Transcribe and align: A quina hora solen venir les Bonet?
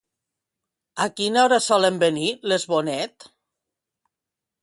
A 1.05 1.05
quina 1.19 1.41
hora 1.43 1.59
solen 1.65 2.01
venir 2.05 2.31
les 2.53 2.67
Bonet? 2.73 3.29